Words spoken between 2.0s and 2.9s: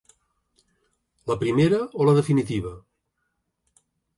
o la definitiva?